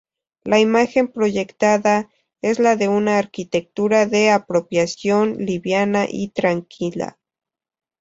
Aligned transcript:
La 0.51 0.57
imagen 0.59 1.09
proyectada 1.09 2.09
es 2.41 2.57
la 2.57 2.75
de 2.75 2.87
una 2.87 3.19
arquitectura 3.19 4.07
de 4.07 4.31
apropiación, 4.31 5.37
liviana 5.37 6.07
y 6.09 6.29
tranquila. 6.29 7.19